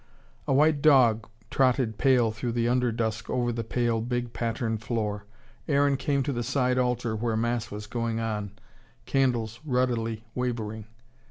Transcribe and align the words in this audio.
A 0.47 0.53
white 0.53 0.81
dog 0.81 1.29
trotted 1.51 1.99
pale 1.99 2.31
through 2.31 2.53
the 2.53 2.67
under 2.67 2.91
dusk, 2.91 3.29
over 3.29 3.51
the 3.51 3.63
pale, 3.63 4.01
big 4.01 4.33
patterned 4.33 4.81
floor. 4.81 5.25
Aaron 5.67 5.95
came 5.95 6.23
to 6.23 6.33
the 6.33 6.41
side 6.41 6.79
altar 6.79 7.15
where 7.15 7.37
mass 7.37 7.69
was 7.69 7.85
going 7.85 8.19
on, 8.19 8.53
candles 9.05 9.59
ruddily 9.63 10.23
wavering. 10.33 10.85